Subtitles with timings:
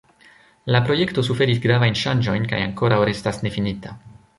[0.75, 3.97] La projekto suferis gravajn ŝanĝojn kaj ankoraŭ restas nefinita.